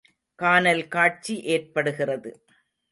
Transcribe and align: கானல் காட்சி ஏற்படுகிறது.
கானல் 0.39 0.87
காட்சி 0.87 1.35
ஏற்படுகிறது. 1.47 2.31